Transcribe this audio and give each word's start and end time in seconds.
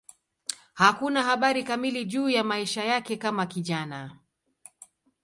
Hakuna 0.73 1.23
habari 1.23 1.63
kamili 1.63 2.05
juu 2.05 2.29
ya 2.29 2.43
maisha 2.43 2.83
yake 2.85 3.17
kama 3.17 3.45
kijana. 3.45 4.19